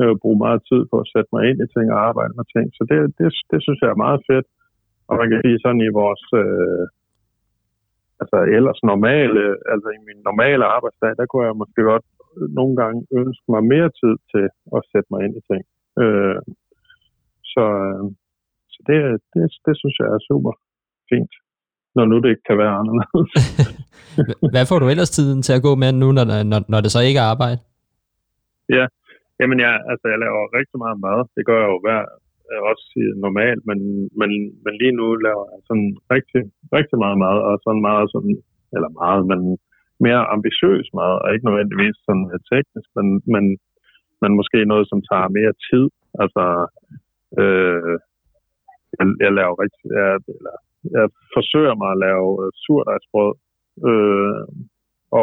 øh, 0.00 0.14
bruge 0.22 0.38
meget 0.44 0.60
tid 0.70 0.82
på 0.90 0.96
at 1.02 1.10
sætte 1.12 1.30
mig 1.34 1.42
ind 1.48 1.58
i 1.64 1.68
ting 1.74 1.86
og 1.94 1.98
arbejde 2.08 2.32
med 2.38 2.46
ting. 2.54 2.66
Så 2.76 2.82
det, 2.90 2.98
det, 3.18 3.28
det 3.50 3.58
synes 3.64 3.80
jeg 3.82 3.90
er 3.92 4.04
meget 4.06 4.20
fedt. 4.30 4.46
Og 5.08 5.14
man 5.20 5.28
kan 5.30 5.40
sige 5.44 5.58
sådan 5.64 5.82
i 5.88 5.90
vores... 6.00 6.24
Øh, 6.42 6.84
altså 8.20 8.38
ellers 8.56 8.80
normale, 8.92 9.42
altså 9.72 9.88
i 9.98 10.00
min 10.08 10.20
normale 10.28 10.64
arbejdsdag, 10.76 11.12
der 11.18 11.26
kunne 11.26 11.46
jeg 11.46 11.60
måske 11.62 11.80
godt 11.92 12.06
nogle 12.58 12.74
gange 12.80 12.98
ønske 13.20 13.46
mig 13.54 13.62
mere 13.74 13.90
tid 14.00 14.14
til 14.32 14.46
at 14.76 14.80
sætte 14.92 15.08
mig 15.12 15.20
ind 15.26 15.34
i 15.40 15.42
ting. 15.50 15.62
Øh, 16.02 16.38
så, 17.52 17.64
øh, 17.84 18.04
så 18.72 18.78
det, 18.88 18.98
det, 19.32 19.42
det 19.66 19.74
synes 19.80 19.96
jeg 20.00 20.08
er 20.16 20.20
super 20.30 20.52
fint, 21.10 21.34
når 21.96 22.04
nu 22.10 22.16
det 22.22 22.30
ikke 22.30 22.46
kan 22.50 22.58
være 22.62 22.74
anderledes. 22.80 23.30
Hvad 24.54 24.64
får 24.70 24.78
du 24.78 24.86
ellers 24.92 25.10
tiden 25.18 25.40
til 25.46 25.54
at 25.58 25.64
gå 25.66 25.72
med 25.82 25.90
nu, 25.92 26.08
når, 26.18 26.24
når, 26.52 26.60
når 26.72 26.80
det 26.84 26.90
så 26.92 27.00
ikke 27.08 27.20
er 27.24 27.30
arbejde? 27.34 27.60
Jamen 29.40 29.58
jeg, 29.64 29.72
altså, 29.90 30.06
jeg 30.12 30.18
laver 30.24 30.42
rigtig 30.58 30.78
meget 30.84 30.98
mad. 31.06 31.18
Det 31.36 31.42
gør 31.48 31.58
jeg 31.62 31.70
jo 31.74 31.78
hver, 31.84 32.02
øh, 32.02 32.27
også 32.70 32.86
normalt, 33.24 33.62
men, 33.70 33.78
men, 34.20 34.30
men 34.64 34.72
lige 34.80 34.96
nu 35.00 35.06
laver 35.26 35.44
jeg 35.52 35.60
sådan 35.68 35.90
rigtig, 36.14 36.42
rigtig 36.76 36.98
meget 37.04 37.18
mad, 37.26 37.36
og 37.48 37.54
sådan 37.64 37.82
meget 37.90 38.06
sådan, 38.14 38.34
eller 38.76 38.90
meget, 39.02 39.22
men 39.30 39.40
mere 40.06 40.22
ambitiøs 40.34 40.86
mad, 40.98 41.12
og 41.22 41.28
ikke 41.32 41.46
nødvendigvis 41.48 41.96
sådan 42.06 42.26
øh, 42.34 42.40
teknisk, 42.52 42.88
men, 42.98 43.06
men, 43.34 43.44
men 44.22 44.30
måske 44.40 44.58
noget, 44.72 44.86
som 44.88 45.00
tager 45.10 45.36
mere 45.38 45.54
tid. 45.68 45.86
Altså, 46.22 46.44
øh, 47.40 47.94
jeg, 48.98 49.06
jeg 49.24 49.32
laver 49.38 49.54
rigtig, 49.64 49.84
jeg, 49.98 50.10
eller, 50.38 50.56
jeg 50.96 51.06
forsøger 51.36 51.74
mig 51.80 51.90
at 51.92 52.02
lave 52.06 52.28
øh, 52.42 52.50
surdejsbrød, 52.62 53.34
øh, 53.88 54.44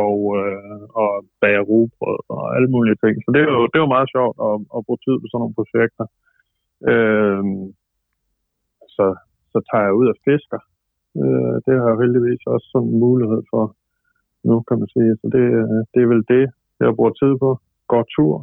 og, 0.02 0.16
øh, 0.40 0.82
og 1.02 1.10
bage 1.42 1.62
rugbrød 1.70 2.20
og 2.36 2.44
alle 2.56 2.70
mulige 2.76 2.98
ting. 3.04 3.16
Så 3.24 3.30
det 3.34 3.42
er 3.42 3.50
jo, 3.56 3.62
det 3.70 3.78
er 3.78 3.86
jo 3.86 3.96
meget 3.96 4.10
sjovt 4.16 4.38
at, 4.48 4.56
at 4.76 4.80
bruge 4.86 5.02
tid 5.06 5.16
på 5.20 5.26
sådan 5.28 5.42
nogle 5.44 5.60
projekter. 5.60 6.06
Øh, 6.92 7.44
så, 8.96 9.06
så 9.52 9.58
tager 9.70 9.86
jeg 9.88 9.94
ud 10.00 10.08
og 10.14 10.18
fisker. 10.28 10.62
Øh, 11.22 11.56
det 11.66 11.74
har 11.80 11.88
jeg 11.92 12.02
heldigvis 12.04 12.42
også 12.54 12.68
sådan 12.74 12.88
en 12.88 13.00
mulighed 13.06 13.42
for 13.52 13.64
nu, 14.48 14.56
kan 14.68 14.80
man 14.82 14.90
sige. 14.96 15.12
Så 15.22 15.26
det, 15.36 15.44
det 15.94 16.00
er 16.02 16.10
vel 16.14 16.24
det, 16.34 16.46
jeg 16.80 16.96
bruger 16.98 17.14
tid 17.22 17.32
på. 17.44 17.50
Går 17.92 18.04
tur. 18.16 18.36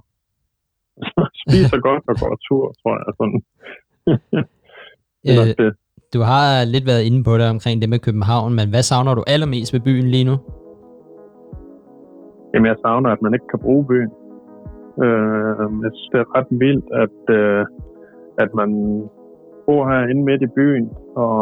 Spiser 1.42 1.78
godt 1.88 2.04
og 2.10 2.16
går 2.22 2.36
tur, 2.48 2.64
tror 2.80 2.94
jeg. 3.00 3.10
Sådan. 3.18 3.40
det 5.24 5.64
Øh, 5.64 5.72
du 6.14 6.20
har 6.20 6.64
lidt 6.74 6.86
været 6.86 7.02
inde 7.08 7.24
på 7.24 7.32
det 7.38 7.46
omkring 7.54 7.76
det 7.82 7.88
med 7.88 7.98
København, 7.98 8.54
men 8.58 8.66
hvad 8.70 8.82
savner 8.82 9.14
du 9.14 9.24
allermest 9.26 9.72
ved 9.74 9.80
byen 9.80 10.08
lige 10.14 10.24
nu? 10.24 10.36
jamen 12.52 12.66
jeg 12.66 12.76
savner, 12.84 13.10
at 13.10 13.22
man 13.22 13.34
ikke 13.34 13.48
kan 13.52 13.64
bruge 13.66 13.84
byen. 13.90 14.12
Øh, 15.04 15.64
jeg 15.84 15.90
synes, 15.94 16.08
det 16.12 16.20
er 16.20 16.34
ret 16.36 16.50
vildt, 16.62 16.86
at, 17.04 17.18
øh, 17.38 17.62
at 18.38 18.54
man 18.54 18.70
bor 19.66 19.82
herinde 19.90 20.24
midt 20.28 20.42
i 20.42 20.54
byen, 20.58 20.90
og 21.16 21.40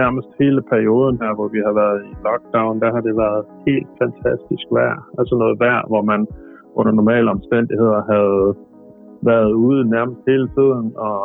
nærmest 0.00 0.28
hele 0.40 0.62
perioden 0.62 1.16
her, 1.22 1.32
hvor 1.34 1.48
vi 1.54 1.60
har 1.66 1.74
været 1.82 2.00
i 2.10 2.12
lockdown, 2.26 2.80
der 2.82 2.90
har 2.94 3.02
det 3.08 3.14
været 3.16 3.44
helt 3.66 3.90
fantastisk 4.02 4.66
vejr. 4.76 4.98
Altså 5.18 5.34
noget 5.42 5.56
vejr, 5.64 5.82
hvor 5.90 6.02
man 6.02 6.20
under 6.78 6.92
normale 6.92 7.30
omstændigheder 7.30 8.00
havde 8.12 8.54
været 9.30 9.52
ude 9.52 9.90
nærmest 9.90 10.20
hele 10.30 10.48
tiden, 10.56 10.86
og 11.06 11.20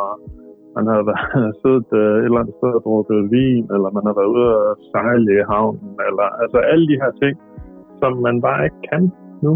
man 0.75 0.85
har 0.91 1.01
været, 1.09 1.55
siddet 1.61 1.89
øh, 2.01 2.15
et 2.19 2.25
eller 2.25 2.39
andet 2.41 2.55
sted 2.59 2.71
og 2.77 2.83
drukket 2.87 3.31
vin, 3.31 3.65
eller 3.75 3.89
man 3.97 4.05
har 4.09 4.15
været 4.19 4.31
ude 4.35 4.47
og 4.57 4.77
sejle 4.91 5.31
i 5.39 5.43
havnen, 5.51 5.91
eller 6.09 6.27
altså 6.43 6.57
alle 6.71 6.85
de 6.91 6.99
her 7.01 7.11
ting, 7.21 7.35
som 7.99 8.11
man 8.27 8.35
bare 8.47 8.61
ikke 8.67 8.81
kan 8.91 9.03
nu. 9.45 9.53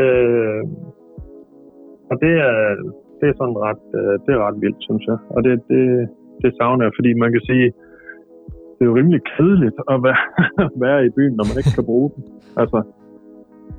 Øh, 0.00 0.62
og 2.10 2.16
det 2.22 2.34
er, 2.48 2.56
det 3.20 3.26
er 3.28 3.36
sådan 3.40 3.58
ret, 3.66 3.82
øh, 3.98 4.14
det 4.24 4.30
er 4.34 4.40
ret 4.46 4.58
vildt, 4.64 4.80
synes 4.88 5.04
jeg. 5.10 5.18
Og 5.34 5.38
det, 5.44 5.52
det, 5.70 5.82
det 6.42 6.50
savner 6.58 6.82
jeg, 6.86 6.92
fordi 6.98 7.10
man 7.22 7.30
kan 7.34 7.42
sige, 7.50 7.66
det 8.74 8.82
er 8.84 8.88
jo 8.90 8.96
rimelig 9.00 9.20
kedeligt 9.34 9.78
at 9.92 9.98
være, 10.06 10.22
være 10.84 10.98
i 11.06 11.10
byen, 11.16 11.34
når 11.38 11.46
man 11.50 11.56
ikke 11.60 11.74
kan 11.78 11.88
bruge 11.90 12.08
den. 12.14 12.22
Altså, 12.62 12.78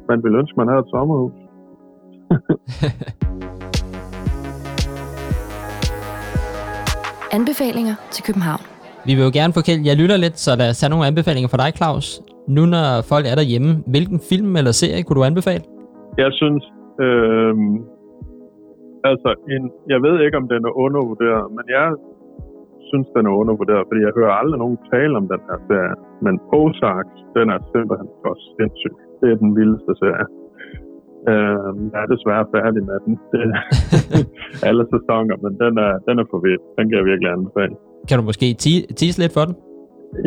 man 0.10 0.17
vil 0.24 0.34
ønske, 0.41 0.55
man 0.62 0.69
havde 0.72 0.84
et 0.86 0.91
sommerhus. 0.96 1.36
Anbefalinger 7.38 7.96
til 8.12 8.24
København. 8.27 8.62
Vi 9.08 9.12
vil 9.15 9.24
jo 9.27 9.31
gerne 9.39 9.53
forkælde, 9.60 9.81
jeg 9.89 9.96
lytter 10.01 10.17
lidt, 10.17 10.38
så 10.46 10.51
lad 10.60 10.69
os 10.69 10.77
tage 10.79 10.89
nogle 10.89 11.05
anbefalinger 11.10 11.50
fra 11.53 11.62
dig, 11.63 11.72
Claus. 11.79 12.05
Nu 12.48 12.62
når 12.74 12.88
folk 13.12 13.25
er 13.31 13.36
derhjemme, 13.41 13.72
hvilken 13.93 14.19
film 14.29 14.51
eller 14.60 14.72
serie 14.72 15.03
kunne 15.03 15.17
du 15.19 15.24
anbefale? 15.24 15.63
Jeg 16.17 16.31
synes, 16.41 16.63
øh, 17.05 17.53
altså, 19.12 19.29
en, 19.53 19.63
jeg 19.94 20.00
ved 20.06 20.15
ikke, 20.25 20.38
om 20.41 20.48
den 20.53 20.62
er 20.70 20.74
undervurderet, 20.86 21.46
men 21.58 21.65
jeg 21.77 21.88
synes, 22.89 23.08
den 23.15 23.24
er 23.29 23.34
undervurderet, 23.41 23.88
fordi 23.89 24.01
jeg 24.08 24.13
hører 24.20 24.34
aldrig 24.41 24.60
nogen 24.63 24.79
tale 24.94 25.13
om 25.22 25.25
den 25.34 25.41
her 25.50 25.60
serie. 25.70 25.96
Men 26.25 26.34
Ozark, 26.60 27.10
den 27.38 27.46
er 27.56 27.60
simpelthen 27.74 28.10
for 28.24 28.34
sindssyg. 28.56 28.96
Det 29.20 29.27
er 29.32 29.38
den 29.46 29.51
vildeste 29.60 29.94
serie. 30.03 30.27
Øh, 31.32 31.70
jeg 31.94 32.00
er 32.06 32.10
desværre 32.15 32.46
færdig 32.56 32.82
med 32.89 32.98
den. 33.06 33.13
Det, 33.32 33.41
alle 34.70 34.84
sæsoner, 34.94 35.36
men 35.44 35.53
den 35.63 35.74
er, 35.88 35.94
den 36.08 36.15
er 36.22 36.25
for 36.32 36.39
vild. 36.46 36.63
Den 36.77 36.84
kan 36.89 36.98
jeg 37.00 37.06
virkelig 37.12 37.29
anbefale. 37.38 37.75
Kan 38.08 38.18
du 38.20 38.24
måske 38.29 38.48
tease 39.00 39.20
lidt 39.22 39.34
for 39.38 39.46
den? 39.48 39.56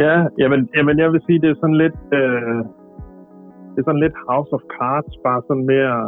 Ja, 0.05 0.17
jamen, 0.41 0.61
jamen 0.76 0.97
jeg 1.02 1.09
vil 1.12 1.21
sige, 1.26 1.41
det 1.43 1.50
er 1.50 1.59
sådan 1.62 1.81
lidt... 1.85 1.99
Øh, 2.21 2.61
det 3.73 3.79
er 3.81 3.88
sådan 3.88 4.05
lidt 4.07 4.17
House 4.29 4.52
of 4.57 4.64
Cards, 4.76 5.14
bare 5.26 5.41
sådan 5.49 5.67
mere, 5.73 5.99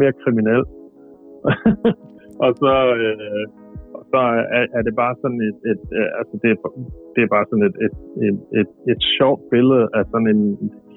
mere 0.00 0.12
kriminel. 0.22 0.62
og 2.44 2.50
så, 2.62 2.74
øh, 2.98 3.44
og 3.96 4.02
så 4.12 4.20
er, 4.58 4.64
er 4.78 4.82
det 4.86 4.94
bare 5.02 5.14
sådan 5.22 5.40
et, 5.48 5.58
et, 5.70 5.82
øh, 5.98 6.10
altså 6.20 6.34
det, 6.42 6.50
er, 6.54 6.58
det 7.14 7.20
er 7.22 7.30
bare 7.36 7.46
sådan 7.50 7.66
et, 7.70 7.76
et, 7.86 7.96
et, 8.26 8.38
et, 8.60 8.70
et 8.92 9.00
sjovt 9.16 9.42
billede 9.52 9.84
af 9.96 10.02
sådan 10.12 10.28
en 10.34 10.42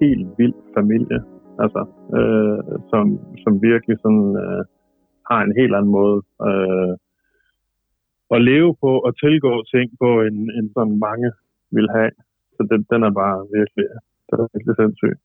helt 0.02 0.28
vild 0.40 0.58
familie, 0.78 1.20
altså, 1.64 1.82
øh, 2.18 2.60
som, 2.92 3.06
som 3.44 3.54
virkelig 3.70 3.98
sådan, 4.04 4.30
øh, 4.44 4.62
har 5.30 5.40
en 5.44 5.54
helt 5.60 5.74
anden 5.78 5.92
måde 6.00 6.18
øh, 6.48 6.94
at 8.36 8.42
leve 8.52 8.72
på 8.84 8.92
og 9.08 9.12
tilgå 9.24 9.54
ting 9.74 9.88
på, 10.02 10.10
end, 10.26 10.38
end 10.58 10.68
sådan 10.76 10.98
mange 11.08 11.30
vil 11.76 11.88
have. 11.98 12.12
Så 12.56 12.62
den, 12.72 12.80
den 12.92 13.00
er 13.08 13.14
bare 13.24 13.38
virkelig, 13.58 13.86
den 14.30 14.36
er 14.44 14.48
virkelig 14.54 14.76
sindssyg. 14.82 15.16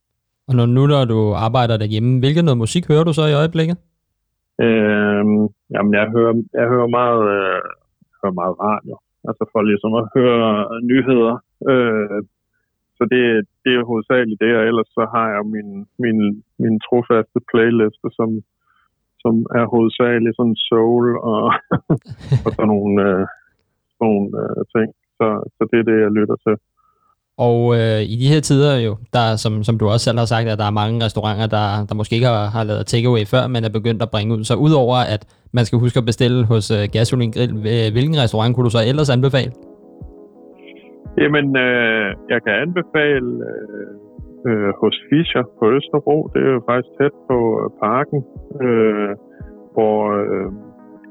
Og 0.49 0.54
når 0.58 0.66
nu, 0.76 0.82
når 0.94 1.04
du 1.14 1.20
arbejder 1.46 1.76
derhjemme, 1.82 2.12
hvilket 2.23 2.44
noget 2.44 2.62
musik 2.64 2.85
hører 2.90 3.04
du 3.04 3.12
så 3.18 3.25
i 3.26 3.38
øjeblikket? 3.42 3.76
Øh, 4.65 5.25
jamen, 5.75 5.93
jeg 6.01 6.07
hører, 6.17 6.35
jeg 6.59 6.67
hører 6.73 6.91
meget, 6.99 7.23
øh, 7.37 7.63
jeg 8.11 8.17
hører 8.23 8.41
meget 8.43 8.57
radio. 8.69 8.95
Altså 9.29 9.45
for 9.53 9.63
ligesom 9.63 9.93
at 10.01 10.07
høre 10.17 10.47
nyheder. 10.91 11.35
Øh, 11.71 12.23
så 12.97 13.03
det, 13.13 13.23
det 13.65 13.73
er 13.75 13.89
hovedsageligt 13.91 14.41
det, 14.45 14.53
og 14.59 14.63
ellers 14.71 14.91
så 14.99 15.05
har 15.15 15.27
jeg 15.35 15.43
min, 15.55 15.71
min, 16.05 16.19
min 16.63 16.77
trofaste 16.87 17.39
playliste, 17.51 18.09
som, 18.19 18.31
som 19.23 19.35
er 19.59 19.65
hovedsageligt 19.75 20.37
sådan 20.37 20.59
soul 20.69 21.07
og, 21.33 21.43
og 22.45 22.51
sådan 22.57 22.71
nogle, 22.75 22.95
øh, 23.07 23.25
sådan 23.97 24.05
nogle 24.07 24.27
øh, 24.42 24.62
ting. 24.75 24.88
Så, 25.19 25.27
så 25.57 25.62
det 25.71 25.79
er 25.79 25.87
det, 25.90 25.99
jeg 26.05 26.12
lytter 26.19 26.37
til. 26.47 26.57
Og 27.38 27.59
øh, 27.79 28.01
i 28.12 28.14
de 28.22 28.33
her 28.33 28.40
tider 28.40 28.75
jo, 28.87 28.92
der, 29.16 29.27
som, 29.44 29.53
som 29.68 29.79
du 29.79 29.85
også 29.88 30.05
selv 30.05 30.18
har 30.18 30.29
sagt, 30.35 30.49
at 30.49 30.59
der 30.59 30.68
er 30.68 30.81
mange 30.83 31.05
restauranter, 31.05 31.46
der, 31.57 31.66
der 31.88 31.94
måske 32.01 32.14
ikke 32.18 32.31
har, 32.33 32.46
har 32.57 32.64
lavet 32.64 32.87
takeaway 32.92 33.25
før, 33.35 33.42
men 33.53 33.61
er 33.64 33.77
begyndt 33.79 34.03
at 34.03 34.12
bringe 34.14 34.35
ud. 34.35 34.42
Så 34.51 34.55
udover 34.66 34.96
at 35.14 35.22
man 35.57 35.64
skal 35.64 35.79
huske 35.85 35.99
at 36.03 36.09
bestille 36.11 36.40
hos 36.53 36.66
øh, 36.77 36.83
Gasolin 36.94 37.33
Grill, 37.37 37.53
øh, 37.72 37.88
hvilken 37.96 38.16
restaurant 38.25 38.51
kunne 38.53 38.66
du 38.68 38.75
så 38.77 38.83
ellers 38.90 39.11
anbefale? 39.16 39.53
Jamen, 41.22 41.46
øh, 41.66 42.09
jeg 42.33 42.38
kan 42.44 42.55
anbefale 42.64 43.31
øh, 43.51 43.90
øh, 44.49 44.70
hos 44.81 44.94
Fischer 45.09 45.44
på 45.59 45.64
Østerbro. 45.77 46.16
Det 46.33 46.40
er 46.46 46.53
jo 46.59 46.62
faktisk 46.70 46.90
tæt 46.99 47.14
på 47.31 47.38
øh, 47.61 47.68
parken, 47.85 48.20
øh, 48.64 49.12
hvor, 49.75 49.99
øh, 50.20 50.49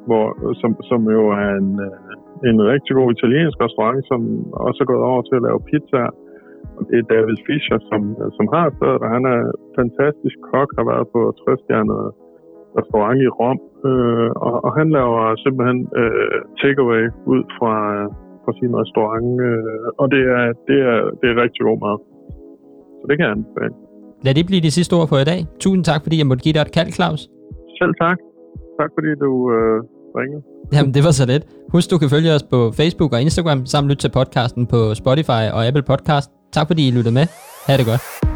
hvor, 0.08 0.26
som, 0.62 0.72
som 0.90 1.02
jo 1.18 1.24
er 1.44 1.50
en, 1.62 1.70
øh, 1.88 2.25
en 2.52 2.60
rigtig 2.74 2.94
god 3.00 3.10
italiensk 3.18 3.58
restaurant, 3.66 4.02
som 4.12 4.22
også 4.68 4.80
er 4.84 4.90
gået 4.92 5.06
over 5.12 5.22
til 5.26 5.36
at 5.40 5.46
lave 5.48 5.66
pizza. 5.70 6.02
Det 6.90 6.98
er 7.00 7.12
David 7.16 7.38
Fischer, 7.48 7.80
som, 7.90 8.02
som 8.38 8.46
har 8.56 8.68
stedet, 8.78 9.00
og 9.06 9.10
han 9.16 9.24
er 9.34 9.40
fantastisk 9.80 10.38
kok, 10.52 10.70
har 10.78 10.86
været 10.92 11.08
på 11.16 11.22
60 11.48 11.62
restaurant 12.80 13.20
i 13.26 13.30
Rom, 13.40 13.60
øh, 13.90 14.30
og, 14.48 14.56
og 14.66 14.72
han 14.80 14.88
laver 14.98 15.24
simpelthen 15.44 15.80
øh, 16.02 16.38
takeaway 16.62 17.04
ud 17.34 17.42
fra, 17.58 17.76
fra 18.44 18.52
sin 18.60 18.72
restaurant, 18.82 19.28
øh, 19.48 20.02
og 20.02 20.06
det 20.14 20.24
er, 20.38 20.44
det, 20.70 20.80
er, 20.92 21.00
det 21.20 21.28
er 21.32 21.36
rigtig 21.44 21.62
god 21.68 21.78
mad. 21.86 21.98
Så 23.00 23.04
det 23.10 23.16
kan 23.16 23.26
jeg 23.28 23.34
anbefale. 23.38 23.76
Lad 24.26 24.34
det 24.38 24.46
blive 24.50 24.62
de 24.68 24.76
sidste 24.78 24.94
ord 25.00 25.08
for 25.12 25.18
i 25.26 25.28
dag. 25.32 25.42
Tusind 25.64 25.84
tak, 25.92 26.02
fordi 26.06 26.16
jeg 26.22 26.28
måtte 26.30 26.44
give 26.46 26.56
dig 26.58 26.64
et 26.68 26.74
kald, 26.78 26.92
Claus. 26.98 27.22
Selv 27.80 27.94
tak. 28.04 28.18
Tak, 28.80 28.90
fordi 28.96 29.12
du 29.26 29.32
øh, 29.56 29.78
ringet. 30.22 30.44
Jamen, 30.74 30.94
det 30.94 31.04
var 31.04 31.12
så 31.12 31.26
let. 31.26 31.44
Husk, 31.70 31.92
du 31.92 31.98
kan 31.98 32.10
følge 32.10 32.34
os 32.34 32.44
på 32.44 32.72
Facebook 32.72 33.14
og 33.14 33.22
Instagram, 33.22 33.66
samt 33.66 33.88
lytte 33.88 34.02
til 34.02 34.10
podcasten 34.10 34.68
på 34.68 34.96
Spotify 34.96 35.30
og 35.54 35.68
Apple 35.68 35.84
Podcast. 35.84 36.30
Tak 36.54 36.68
fordi 36.68 36.88
I 36.88 36.92
lyttede 36.92 37.14
med. 37.14 37.28
Ha' 37.68 37.78
det 37.78 37.86
godt. 37.86 38.35